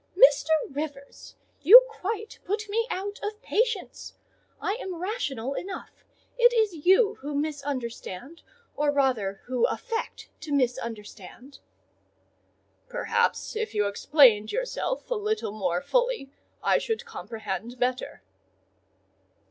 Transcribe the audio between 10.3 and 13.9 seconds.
to misunderstand." "Perhaps, if you